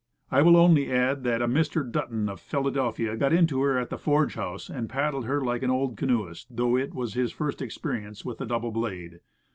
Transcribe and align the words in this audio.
I 0.31 0.41
will 0.41 0.57
only 0.57 0.91
add 0.91 1.23
that 1.25 1.43
a 1.43 1.47
Mr. 1.47 1.87
Dutton, 1.87 2.27
of 2.27 2.39
Philadelphia, 2.39 3.15
got 3.15 3.33
into 3.33 3.61
her 3.61 3.77
at 3.77 3.91
the 3.91 3.99
Forge 3.99 4.33
House, 4.33 4.67
and 4.67 4.89
paddled 4.89 5.25
her 5.25 5.41
like 5.41 5.61
an 5.61 5.69
old 5.69 5.95
canoeist, 5.95 6.47
though 6.49 6.75
it 6.75 6.95
was 6.95 7.13
his 7.13 7.31
first 7.31 7.61
experience 7.61 8.25
with 8.25 8.39
the 8.39 8.47
double 8.47 8.71
blade. 8.71 9.19